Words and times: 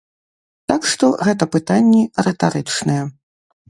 Так 0.71 0.87
што 0.93 1.11
гэта 1.29 1.51
пытанні 1.59 2.01
рытарычныя. 2.31 3.01